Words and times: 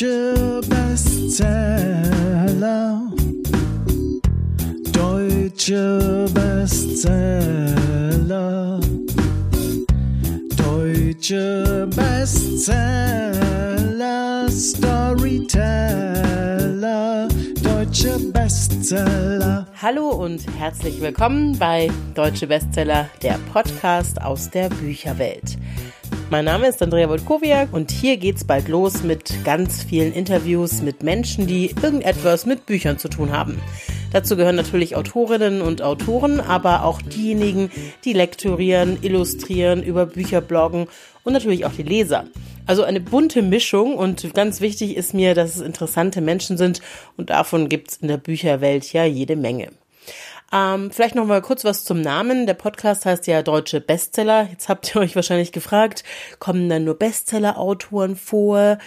Deutsche 0.00 0.62
Bestseller. 0.66 1.92
Deutsche 4.92 6.26
Bestseller. 6.32 7.20
Deutsche 10.56 11.86
Bestseller. 11.94 12.80
Storyteller. 14.48 15.68
Deutsche 17.62 18.18
Bestseller. 18.32 19.66
Hallo 19.82 20.08
und 20.08 20.40
herzlich 20.58 20.98
willkommen 21.02 21.58
bei 21.58 21.90
Deutsche 22.14 22.46
Bestseller, 22.46 23.10
der 23.22 23.38
Podcast 23.52 24.22
aus 24.22 24.48
der 24.48 24.70
Bücherwelt. 24.70 25.58
Mein 26.30 26.44
Name 26.44 26.68
ist 26.68 26.80
Andrea 26.80 27.08
Wolkowiak 27.08 27.72
und 27.72 27.90
hier 27.90 28.16
geht's 28.16 28.44
bald 28.44 28.68
los 28.68 29.02
mit 29.02 29.44
ganz 29.44 29.82
vielen 29.82 30.12
Interviews 30.12 30.80
mit 30.80 31.02
Menschen, 31.02 31.48
die 31.48 31.74
irgendetwas 31.82 32.46
mit 32.46 32.66
Büchern 32.66 32.98
zu 32.98 33.08
tun 33.08 33.32
haben. 33.32 33.60
Dazu 34.12 34.36
gehören 34.36 34.54
natürlich 34.54 34.94
Autorinnen 34.94 35.60
und 35.60 35.82
Autoren, 35.82 36.38
aber 36.38 36.84
auch 36.84 37.02
diejenigen, 37.02 37.68
die 38.04 38.12
lektorieren, 38.12 38.98
illustrieren, 39.02 39.82
über 39.82 40.06
Bücher 40.06 40.40
bloggen 40.40 40.86
und 41.24 41.32
natürlich 41.32 41.66
auch 41.66 41.72
die 41.72 41.82
Leser. 41.82 42.26
Also 42.64 42.84
eine 42.84 43.00
bunte 43.00 43.42
Mischung 43.42 43.96
und 43.96 44.32
ganz 44.32 44.60
wichtig 44.60 44.96
ist 44.96 45.12
mir, 45.12 45.34
dass 45.34 45.56
es 45.56 45.60
interessante 45.60 46.20
Menschen 46.20 46.56
sind 46.56 46.80
und 47.16 47.30
davon 47.30 47.68
gibt's 47.68 47.96
in 47.96 48.06
der 48.06 48.18
Bücherwelt 48.18 48.92
ja 48.92 49.04
jede 49.04 49.34
Menge. 49.34 49.70
Ähm, 50.52 50.90
vielleicht 50.90 51.14
noch 51.14 51.26
mal 51.26 51.42
kurz 51.42 51.64
was 51.64 51.84
zum 51.84 52.00
Namen. 52.00 52.46
Der 52.46 52.54
Podcast 52.54 53.06
heißt 53.06 53.26
ja 53.26 53.42
Deutsche 53.42 53.80
Bestseller. 53.80 54.48
Jetzt 54.50 54.68
habt 54.68 54.94
ihr 54.94 55.00
euch 55.00 55.14
wahrscheinlich 55.14 55.52
gefragt, 55.52 56.02
kommen 56.38 56.68
dann 56.68 56.84
nur 56.84 56.98
Bestseller-Autoren 56.98 58.16
vor? 58.16 58.78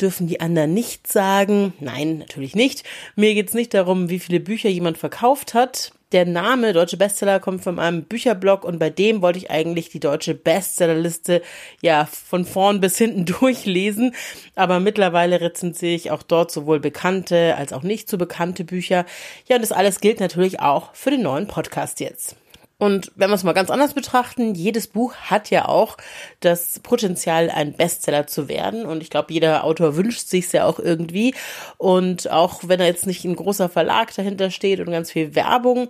Dürfen 0.00 0.28
die 0.28 0.40
anderen 0.40 0.74
nichts 0.74 1.12
sagen? 1.12 1.72
Nein, 1.80 2.18
natürlich 2.18 2.54
nicht. 2.54 2.84
Mir 3.16 3.34
geht's 3.34 3.54
nicht 3.54 3.74
darum, 3.74 4.10
wie 4.10 4.20
viele 4.20 4.40
Bücher 4.40 4.68
jemand 4.68 4.98
verkauft 4.98 5.54
hat 5.54 5.92
der 6.12 6.24
Name 6.24 6.72
Deutsche 6.72 6.96
Bestseller 6.96 7.38
kommt 7.38 7.62
von 7.62 7.78
einem 7.78 8.04
Bücherblog 8.04 8.64
und 8.64 8.78
bei 8.78 8.88
dem 8.88 9.20
wollte 9.20 9.38
ich 9.38 9.50
eigentlich 9.50 9.90
die 9.90 10.00
deutsche 10.00 10.34
Bestsellerliste 10.34 11.42
ja 11.82 12.06
von 12.06 12.44
vorn 12.44 12.80
bis 12.80 12.96
hinten 12.96 13.24
durchlesen. 13.40 14.14
Aber 14.54 14.80
mittlerweile 14.80 15.40
rezensiere 15.40 15.94
ich 15.94 16.10
auch 16.10 16.22
dort 16.22 16.50
sowohl 16.50 16.80
bekannte 16.80 17.56
als 17.56 17.72
auch 17.72 17.82
nicht 17.82 18.08
so 18.08 18.16
bekannte 18.16 18.64
Bücher. 18.64 19.04
Ja, 19.48 19.56
und 19.56 19.62
das 19.62 19.72
alles 19.72 20.00
gilt 20.00 20.20
natürlich 20.20 20.60
auch 20.60 20.94
für 20.94 21.10
den 21.10 21.22
neuen 21.22 21.46
Podcast 21.46 22.00
jetzt. 22.00 22.36
Und 22.78 23.10
wenn 23.16 23.28
wir 23.28 23.34
es 23.34 23.42
mal 23.42 23.54
ganz 23.54 23.70
anders 23.70 23.92
betrachten, 23.92 24.54
jedes 24.54 24.86
Buch 24.86 25.14
hat 25.14 25.50
ja 25.50 25.66
auch 25.66 25.96
das 26.38 26.78
Potenzial, 26.78 27.50
ein 27.50 27.72
Bestseller 27.72 28.28
zu 28.28 28.48
werden. 28.48 28.86
Und 28.86 29.02
ich 29.02 29.10
glaube, 29.10 29.32
jeder 29.32 29.64
Autor 29.64 29.96
wünscht 29.96 30.28
sich 30.28 30.50
ja 30.52 30.64
auch 30.64 30.78
irgendwie. 30.78 31.34
Und 31.76 32.30
auch 32.30 32.60
wenn 32.66 32.78
da 32.78 32.84
jetzt 32.84 33.06
nicht 33.06 33.24
ein 33.24 33.34
großer 33.34 33.68
Verlag 33.68 34.14
dahinter 34.14 34.52
steht 34.52 34.78
und 34.78 34.92
ganz 34.92 35.10
viel 35.10 35.34
Werbung, 35.34 35.88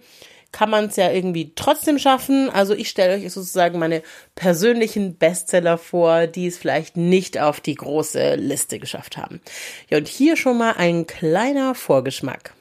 kann 0.51 0.71
man 0.71 0.87
es 0.87 0.97
ja 0.97 1.11
irgendwie 1.11 1.53
trotzdem 1.55 1.99
schaffen. 1.99 2.49
Also 2.49 2.73
ich 2.73 2.89
stelle 2.89 3.15
euch 3.15 3.31
sozusagen 3.31 3.79
meine 3.79 4.03
persönlichen 4.35 5.15
Bestseller 5.15 5.77
vor, 5.77 6.27
die 6.27 6.47
es 6.47 6.57
vielleicht 6.57 6.97
nicht 6.97 7.39
auf 7.39 7.61
die 7.61 7.75
große 7.75 8.37
Liste 8.37 8.79
geschafft 8.79 9.19
haben. 9.19 9.43
Ja, 9.91 9.99
und 9.99 10.09
hier 10.09 10.37
schon 10.37 10.57
mal 10.57 10.73
ein 10.79 11.07
kleiner 11.07 11.75
Vorgeschmack. 11.75 12.55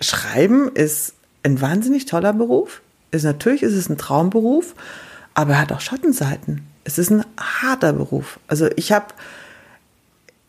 Schreiben 0.00 0.74
ist 0.74 1.14
ein 1.42 1.60
wahnsinnig 1.60 2.06
toller 2.06 2.32
Beruf. 2.32 2.82
Ist, 3.10 3.24
natürlich 3.24 3.62
ist 3.62 3.74
es 3.74 3.88
ein 3.88 3.98
Traumberuf, 3.98 4.74
aber 5.34 5.54
er 5.54 5.60
hat 5.60 5.72
auch 5.72 5.80
Schattenseiten. 5.80 6.66
Es 6.84 6.98
ist 6.98 7.10
ein 7.10 7.24
harter 7.38 7.92
Beruf. 7.92 8.38
Also 8.46 8.68
ich 8.76 8.92
habe, 8.92 9.06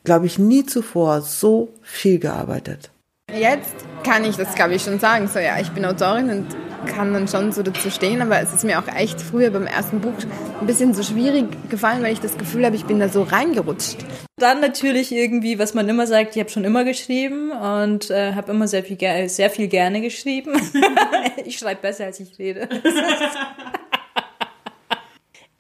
glaube 0.04 0.26
ich, 0.26 0.40
nie 0.40 0.66
zuvor 0.66 1.22
so 1.22 1.70
viel 1.82 2.20
gearbeitet. 2.20 2.90
Jetzt 3.34 3.76
kann 4.04 4.26
ich 4.26 4.36
das, 4.36 4.56
glaube 4.56 4.76
ich, 4.76 4.84
schon 4.84 5.00
sagen. 5.00 5.28
So, 5.28 5.40
ja, 5.40 5.60
ich 5.60 5.70
bin 5.72 5.86
Autorin 5.86 6.30
und 6.30 6.48
kann 6.86 7.14
dann 7.14 7.28
schon 7.28 7.52
so 7.52 7.64
dazu 7.64 7.90
stehen, 7.90 8.22
aber 8.22 8.40
es 8.40 8.54
ist 8.54 8.64
mir 8.64 8.80
auch 8.80 8.88
echt 8.88 9.22
früher 9.22 9.50
beim 9.52 9.68
ersten 9.68 10.00
Buch 10.00 10.14
ein 10.60 10.68
bisschen 10.68 10.94
so 10.94 11.04
schwierig 11.04 11.46
gefallen, 11.70 12.04
weil 12.04 12.14
ich 12.14 12.20
das 12.20 12.38
Gefühl 12.38 12.66
habe, 12.66 12.76
ich 12.76 12.86
bin 12.86 13.00
da 13.00 13.10
so 13.10 13.24
reingerutscht. 13.24 13.98
Dann 14.38 14.60
natürlich 14.60 15.12
irgendwie, 15.12 15.60
was 15.60 15.74
man 15.74 15.88
immer 15.88 16.08
sagt, 16.08 16.36
ich 16.36 16.40
habe 16.40 16.50
schon 16.50 16.64
immer 16.64 16.84
geschrieben 16.84 17.52
und 17.52 18.10
äh, 18.10 18.34
habe 18.34 18.52
immer 18.52 18.68
sehr 18.68 18.84
viel, 18.84 18.98
sehr 19.30 19.50
viel 19.50 19.68
gerne 19.68 20.02
geschrieben. 20.02 20.60
ich 21.46 21.58
schreibe 21.58 21.82
besser, 21.82 22.06
als 22.06 22.20
ich 22.20 22.38
rede. 22.40 22.68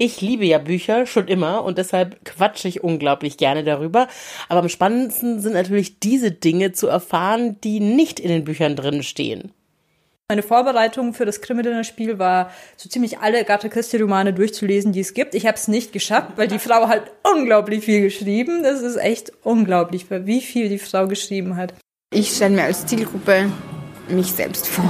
Ich 0.03 0.19
liebe 0.19 0.45
ja 0.45 0.57
Bücher 0.57 1.05
schon 1.05 1.27
immer 1.27 1.63
und 1.63 1.77
deshalb 1.77 2.25
quatsche 2.25 2.67
ich 2.67 2.83
unglaublich 2.83 3.37
gerne 3.37 3.63
darüber. 3.63 4.07
Aber 4.49 4.61
am 4.61 4.67
spannendsten 4.67 5.39
sind 5.39 5.53
natürlich 5.53 5.99
diese 5.99 6.31
Dinge 6.31 6.71
zu 6.71 6.87
erfahren, 6.87 7.61
die 7.63 7.79
nicht 7.79 8.19
in 8.19 8.29
den 8.29 8.43
Büchern 8.43 8.75
drin 8.75 9.03
stehen. 9.03 9.51
Meine 10.31 10.43
Vorbereitung 10.43 11.13
für 11.13 11.25
das 11.25 11.41
Krimi-Dinner-Spiel 11.41 12.17
war, 12.17 12.51
so 12.77 12.87
ziemlich 12.87 13.19
alle 13.19 13.41
Agatha 13.41 13.67
Christie-Romane 13.67 14.31
durchzulesen, 14.31 14.93
die 14.93 15.01
es 15.01 15.13
gibt. 15.13 15.35
Ich 15.35 15.45
habe 15.45 15.57
es 15.57 15.67
nicht 15.67 15.91
geschafft, 15.91 16.29
weil 16.37 16.47
die 16.47 16.57
Frau 16.57 16.87
hat 16.87 17.11
unglaublich 17.35 17.83
viel 17.83 17.99
geschrieben. 17.99 18.63
Das 18.63 18.81
ist 18.81 18.95
echt 18.95 19.33
unglaublich, 19.43 20.05
wie 20.09 20.39
viel 20.39 20.69
die 20.69 20.79
Frau 20.79 21.07
geschrieben 21.07 21.57
hat. 21.57 21.73
Ich 22.13 22.33
stelle 22.33 22.55
mir 22.55 22.63
als 22.63 22.85
Zielgruppe 22.85 23.51
mich 24.07 24.31
selbst 24.31 24.69
vor. 24.69 24.89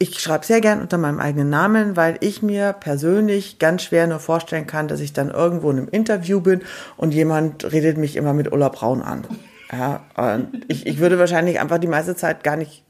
Ich 0.00 0.18
schreibe 0.18 0.44
sehr 0.44 0.60
gern 0.60 0.80
unter 0.80 0.98
meinem 0.98 1.20
eigenen 1.20 1.48
Namen, 1.48 1.96
weil 1.96 2.16
ich 2.18 2.42
mir 2.42 2.72
persönlich 2.72 3.60
ganz 3.60 3.84
schwer 3.84 4.08
nur 4.08 4.18
vorstellen 4.18 4.66
kann, 4.66 4.88
dass 4.88 4.98
ich 4.98 5.12
dann 5.12 5.30
irgendwo 5.30 5.70
in 5.70 5.78
einem 5.78 5.88
Interview 5.90 6.40
bin 6.40 6.62
und 6.96 7.14
jemand 7.14 7.70
redet 7.70 7.98
mich 7.98 8.16
immer 8.16 8.32
mit 8.32 8.50
Ulla 8.50 8.68
Braun 8.68 9.00
an. 9.00 9.28
Ja, 9.70 10.00
und 10.16 10.64
ich, 10.66 10.88
ich 10.88 10.98
würde 10.98 11.20
wahrscheinlich 11.20 11.60
einfach 11.60 11.78
die 11.78 11.86
meiste 11.86 12.16
Zeit 12.16 12.42
gar 12.42 12.56
nicht 12.56 12.82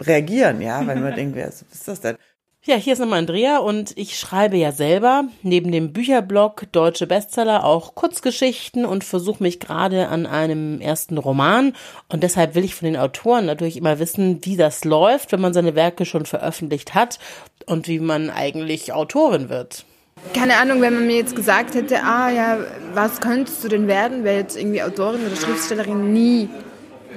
reagieren, 0.00 0.60
ja, 0.60 0.86
wenn 0.86 1.02
man 1.02 1.14
denkt, 1.16 1.36
wer 1.36 1.48
ist, 1.48 1.64
was 1.68 1.78
ist 1.78 1.88
das 1.88 2.00
denn? 2.00 2.16
Ja, 2.64 2.74
hier 2.74 2.92
ist 2.92 2.98
nochmal 2.98 3.20
Andrea 3.20 3.58
und 3.58 3.96
ich 3.96 4.18
schreibe 4.18 4.56
ja 4.56 4.72
selber 4.72 5.24
neben 5.42 5.72
dem 5.72 5.92
Bücherblog 5.92 6.64
Deutsche 6.72 7.06
Bestseller 7.06 7.64
auch 7.64 7.94
Kurzgeschichten 7.94 8.84
und 8.84 9.04
versuche 9.04 9.42
mich 9.42 9.58
gerade 9.58 10.08
an 10.08 10.26
einem 10.26 10.80
ersten 10.80 11.16
Roman 11.18 11.72
und 12.08 12.22
deshalb 12.24 12.54
will 12.54 12.64
ich 12.64 12.74
von 12.74 12.86
den 12.86 12.96
Autoren 12.96 13.46
natürlich 13.46 13.76
immer 13.76 14.00
wissen, 14.00 14.44
wie 14.44 14.56
das 14.56 14.84
läuft, 14.84 15.32
wenn 15.32 15.40
man 15.40 15.54
seine 15.54 15.76
Werke 15.76 16.04
schon 16.04 16.26
veröffentlicht 16.26 16.94
hat 16.94 17.18
und 17.64 17.88
wie 17.88 18.00
man 18.00 18.28
eigentlich 18.28 18.92
Autorin 18.92 19.48
wird. 19.48 19.86
Keine 20.34 20.56
Ahnung, 20.56 20.82
wenn 20.82 20.94
man 20.94 21.06
mir 21.06 21.16
jetzt 21.16 21.36
gesagt 21.36 21.74
hätte, 21.74 22.02
ah 22.02 22.28
ja, 22.28 22.58
was 22.92 23.20
könntest 23.20 23.62
du 23.64 23.68
denn 23.68 23.86
werden, 23.86 24.24
wäre 24.24 24.36
jetzt 24.36 24.58
irgendwie 24.58 24.82
Autorin 24.82 25.24
oder 25.24 25.36
Schriftstellerin 25.36 26.12
nie 26.12 26.50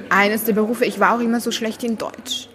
eines 0.09 0.43
der 0.43 0.53
Berufe. 0.53 0.85
Ich 0.85 0.99
war 0.99 1.17
auch 1.17 1.19
immer 1.19 1.39
so 1.41 1.51
schlecht 1.51 1.83
in 1.83 1.97
Deutsch. 1.97 2.47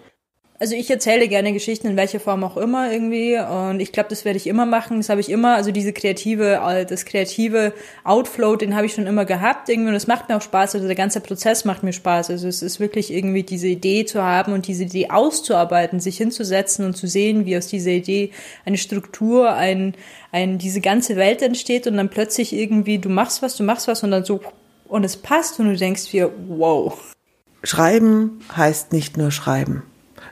Also 0.59 0.73
ich 0.73 0.89
erzähle 0.89 1.27
gerne 1.27 1.53
Geschichten 1.53 1.85
in 1.85 1.97
welcher 1.97 2.19
Form 2.19 2.43
auch 2.43 2.57
immer 2.57 2.91
irgendwie 2.91 3.37
und 3.37 3.79
ich 3.79 3.91
glaube, 3.91 4.09
das 4.09 4.25
werde 4.25 4.37
ich 4.37 4.47
immer 4.47 4.65
machen. 4.65 4.97
Das 4.97 5.09
habe 5.09 5.21
ich 5.21 5.29
immer, 5.29 5.55
also 5.55 5.71
diese 5.71 5.93
kreative, 5.93 6.59
äh, 6.67 6.83
das 6.83 7.05
kreative 7.05 7.73
Outflow, 8.03 8.55
den 8.55 8.75
habe 8.75 8.87
ich 8.87 8.95
schon 8.95 9.05
immer 9.05 9.25
gehabt 9.25 9.69
irgendwie 9.69 9.89
und 9.89 9.95
es 9.95 10.07
macht 10.07 10.29
mir 10.29 10.37
auch 10.37 10.41
Spaß. 10.41 10.73
Also 10.73 10.87
der 10.87 10.95
ganze 10.95 11.21
Prozess 11.21 11.63
macht 11.63 11.83
mir 11.83 11.93
Spaß. 11.93 12.31
Also 12.31 12.47
es 12.47 12.63
ist 12.63 12.79
wirklich 12.79 13.13
irgendwie 13.13 13.43
diese 13.43 13.67
Idee 13.67 14.05
zu 14.05 14.23
haben 14.23 14.51
und 14.53 14.65
diese 14.65 14.85
Idee 14.85 15.11
auszuarbeiten, 15.11 15.99
sich 15.99 16.17
hinzusetzen 16.17 16.85
und 16.85 16.97
zu 16.97 17.05
sehen, 17.05 17.45
wie 17.45 17.55
aus 17.55 17.67
dieser 17.67 17.91
Idee 17.91 18.31
eine 18.65 18.79
Struktur, 18.79 19.53
ein, 19.53 19.93
ein 20.31 20.57
diese 20.57 20.81
ganze 20.81 21.17
Welt 21.17 21.43
entsteht 21.43 21.85
und 21.85 21.97
dann 21.97 22.09
plötzlich 22.09 22.51
irgendwie 22.51 22.97
du 22.97 23.09
machst 23.09 23.43
was, 23.43 23.57
du 23.57 23.63
machst 23.63 23.87
was 23.87 24.01
und 24.01 24.09
dann 24.09 24.25
so 24.25 24.41
und 24.87 25.03
es 25.03 25.17
passt 25.17 25.59
und 25.59 25.67
du 25.67 25.75
denkst 25.75 26.09
dir, 26.09 26.31
wow. 26.47 27.13
Schreiben 27.61 28.39
heißt 28.55 28.91
nicht 28.91 29.17
nur 29.17 29.29
schreiben. 29.29 29.83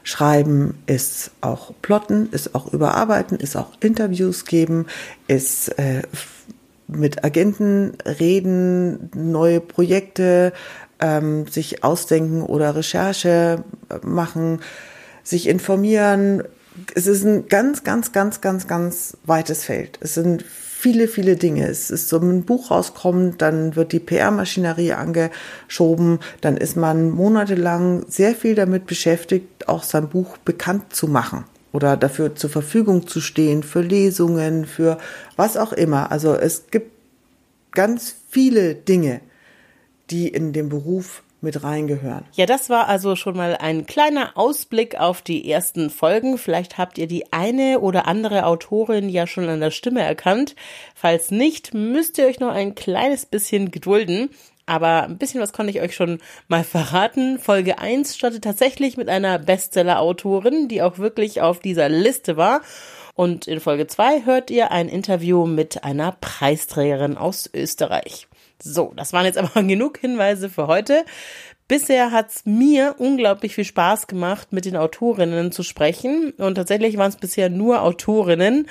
Schreiben 0.05 0.77
ist 0.85 1.31
auch 1.41 1.73
Plotten, 1.81 2.29
ist 2.31 2.53
auch 2.53 2.71
Überarbeiten, 2.71 3.39
ist 3.39 3.55
auch 3.55 3.71
Interviews 3.79 4.45
geben, 4.45 4.85
ist 5.27 5.69
äh, 5.79 6.03
mit 6.87 7.23
Agenten 7.25 7.97
reden, 8.19 9.09
neue 9.15 9.59
Projekte 9.59 10.53
ähm, 10.99 11.47
sich 11.47 11.83
ausdenken 11.83 12.43
oder 12.43 12.75
Recherche 12.75 13.63
machen, 14.03 14.61
sich 15.23 15.47
informieren. 15.47 16.43
Es 16.93 17.07
ist 17.07 17.23
ein 17.23 17.47
ganz, 17.47 17.83
ganz, 17.83 18.11
ganz, 18.11 18.41
ganz, 18.41 18.67
ganz 18.67 19.17
weites 19.25 19.63
Feld. 19.63 19.97
Es 20.01 20.13
sind 20.13 20.43
viele, 20.43 21.07
viele 21.07 21.35
Dinge. 21.35 21.67
Es 21.67 21.89
ist 21.89 22.09
so 22.09 22.17
ein 22.17 22.43
Buch 22.43 22.69
rauskommt, 22.69 23.41
dann 23.41 23.75
wird 23.75 23.91
die 23.91 23.99
PR-Maschinerie 23.99 24.93
angeschoben, 24.93 26.19
dann 26.41 26.57
ist 26.57 26.77
man 26.77 27.09
monatelang 27.09 28.05
sehr 28.07 28.35
viel 28.35 28.55
damit 28.55 28.85
beschäftigt, 28.85 29.67
auch 29.67 29.83
sein 29.83 30.09
Buch 30.09 30.37
bekannt 30.37 30.93
zu 30.93 31.07
machen 31.07 31.45
oder 31.71 31.97
dafür 31.97 32.35
zur 32.35 32.49
Verfügung 32.49 33.07
zu 33.07 33.19
stehen, 33.19 33.63
für 33.63 33.81
Lesungen, 33.81 34.65
für 34.65 34.97
was 35.35 35.57
auch 35.57 35.73
immer. 35.73 36.11
Also 36.11 36.35
es 36.35 36.67
gibt 36.71 36.91
ganz 37.71 38.15
viele 38.29 38.75
Dinge, 38.75 39.21
die 40.09 40.27
in 40.27 40.53
dem 40.53 40.69
Beruf 40.69 41.23
mit 41.45 41.63
reingehören. 41.63 42.25
Ja, 42.33 42.45
das 42.45 42.69
war 42.69 42.89
also 42.89 43.15
schon 43.15 43.37
mal 43.37 43.55
ein 43.55 43.85
kleiner 43.85 44.31
Ausblick 44.35 44.99
auf 44.99 45.21
die 45.21 45.49
ersten 45.49 45.89
Folgen. 45.89 46.37
Vielleicht 46.37 46.77
habt 46.77 46.97
ihr 46.97 47.07
die 47.07 47.31
eine 47.31 47.79
oder 47.79 48.05
andere 48.07 48.45
Autorin 48.45 49.07
ja 49.07 49.27
schon 49.27 49.47
an 49.47 49.61
der 49.61 49.71
Stimme 49.71 50.01
erkannt. 50.01 50.55
Falls 50.93 51.31
nicht, 51.31 51.73
müsst 51.73 52.17
ihr 52.17 52.25
euch 52.25 52.41
noch 52.41 52.53
ein 52.53 52.75
kleines 52.75 53.25
bisschen 53.25 53.71
gedulden. 53.71 54.29
Aber 54.65 55.03
ein 55.03 55.17
bisschen 55.17 55.41
was 55.41 55.53
konnte 55.53 55.71
ich 55.71 55.81
euch 55.81 55.95
schon 55.95 56.19
mal 56.47 56.63
verraten. 56.63 57.37
Folge 57.39 57.79
1 57.79 58.15
startet 58.15 58.43
tatsächlich 58.43 58.97
mit 58.97 59.09
einer 59.09 59.37
Bestseller-Autorin, 59.37 60.67
die 60.67 60.81
auch 60.81 60.97
wirklich 60.97 61.41
auf 61.41 61.59
dieser 61.59 61.87
Liste 61.87 62.35
war. 62.35 62.61
Und 63.13 63.47
in 63.47 63.59
Folge 63.59 63.87
2 63.87 64.25
hört 64.25 64.49
ihr 64.49 64.71
ein 64.71 64.89
Interview 64.89 65.45
mit 65.45 65.83
einer 65.83 66.13
Preisträgerin 66.19 67.15
aus 67.15 67.49
Österreich. 67.53 68.27
So, 68.65 68.93
das 68.95 69.13
waren 69.13 69.25
jetzt 69.25 69.37
aber 69.37 69.63
genug 69.63 69.99
Hinweise 69.99 70.49
für 70.49 70.67
heute. 70.67 71.05
Bisher 71.67 72.11
hat's 72.11 72.43
mir 72.45 72.95
unglaublich 72.99 73.55
viel 73.55 73.65
Spaß 73.65 74.07
gemacht, 74.07 74.53
mit 74.53 74.65
den 74.65 74.75
Autorinnen 74.75 75.51
zu 75.51 75.63
sprechen. 75.63 76.31
Und 76.37 76.55
tatsächlich 76.55 76.97
waren 76.97 77.09
es 77.09 77.15
bisher 77.15 77.49
nur 77.49 77.81
Autorinnen. 77.81 78.67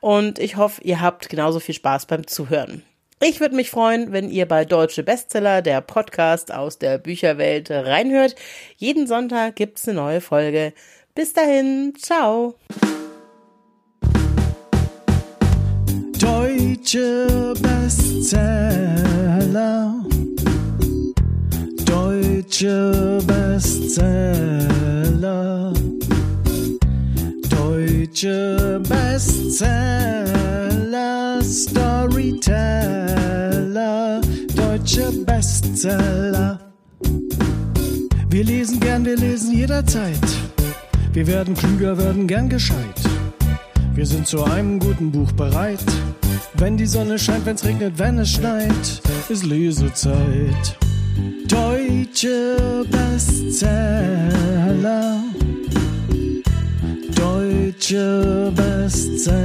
Und 0.00 0.38
ich 0.38 0.56
hoffe, 0.56 0.82
ihr 0.82 1.00
habt 1.00 1.28
genauso 1.30 1.60
viel 1.60 1.74
Spaß 1.74 2.06
beim 2.06 2.26
Zuhören. 2.26 2.82
Ich 3.22 3.40
würde 3.40 3.56
mich 3.56 3.70
freuen, 3.70 4.12
wenn 4.12 4.28
ihr 4.28 4.46
bei 4.46 4.66
Deutsche 4.66 5.02
Bestseller, 5.02 5.62
der 5.62 5.80
Podcast 5.80 6.52
aus 6.52 6.78
der 6.78 6.98
Bücherwelt, 6.98 7.70
reinhört. 7.70 8.34
Jeden 8.76 9.06
Sonntag 9.06 9.56
gibt's 9.56 9.88
eine 9.88 9.96
neue 9.96 10.20
Folge. 10.20 10.74
Bis 11.14 11.32
dahin, 11.32 11.94
ciao. 11.96 12.56
Deutsche 16.94 17.54
Bestseller. 17.60 18.40
Deutsche 21.84 23.18
Bestseller. 23.26 24.14
Deutsche 27.50 28.80
Bestseller. 28.88 31.42
Storyteller. 31.42 34.20
Deutsche 34.54 35.10
Bestseller. 35.26 36.60
Wir 38.30 38.44
lesen 38.44 38.78
gern, 38.78 39.04
wir 39.04 39.16
lesen 39.16 39.52
jederzeit. 39.52 40.20
Wir 41.12 41.26
werden 41.26 41.56
klüger, 41.56 41.98
werden 41.98 42.28
gern 42.28 42.48
gescheit. 42.48 43.00
Wir 43.96 44.06
sind 44.06 44.28
zu 44.28 44.44
einem 44.44 44.78
guten 44.78 45.10
Buch 45.10 45.32
bereit. 45.32 45.82
Wenn 46.56 46.76
die 46.76 46.86
Sonne 46.86 47.18
scheint, 47.18 47.44
wenn's 47.46 47.64
regnet, 47.64 47.98
wenn 47.98 48.18
es 48.18 48.30
schneit, 48.30 49.02
ist 49.28 49.44
Lesezeit. 49.44 50.78
Deutsche 51.48 52.84
Bestseller. 52.90 53.64
Deutsche 57.14 58.52
Bestseller. 58.54 59.40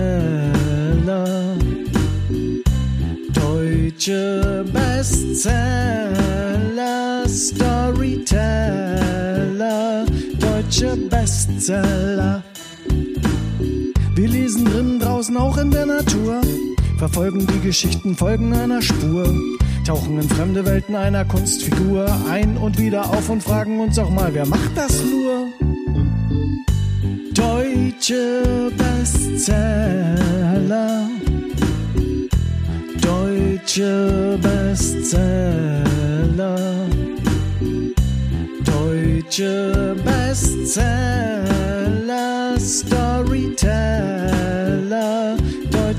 Deutsche 3.34 4.66
Bestseller. 4.72 5.70
Storyteller. 7.28 8.86
Deutsche 10.40 10.96
Bestseller. 11.10 12.44
Wir 14.16 14.28
lesen 14.28 14.66
drinnen 14.66 15.00
draußen 15.00 15.38
auch 15.38 15.58
in 15.58 15.72
der 15.72 15.86
Natur, 15.86 16.42
verfolgen 17.00 17.48
die 17.48 17.62
Geschichten, 17.62 18.16
folgen 18.18 18.54
einer 18.54 18.82
Spur, 18.82 19.34
tauchen 19.88 20.20
in 20.20 20.28
fremde 20.28 20.66
Welten 20.66 20.96
einer 20.96 21.24
Kunstfigur 21.24 22.06
ein 22.30 22.58
und 22.58 22.78
wieder 22.78 23.10
auf 23.10 23.30
und 23.30 23.42
fragen 23.42 23.80
uns 23.80 23.98
auch 23.98 24.10
mal, 24.10 24.34
wer 24.34 24.46
macht 24.46 24.76
das 24.76 25.02
nur? 25.06 25.48
Deutsche 27.34 28.70
Bestseller. 28.78 30.10
Deutsche 33.02 34.38
Bestseller. 34.42 35.78
Deutsche 38.66 39.96
Bestseller. 40.04 41.40
Storyteller. 42.60 44.19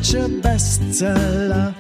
Deutsche 0.01 0.31
Bestseller. 0.41 1.75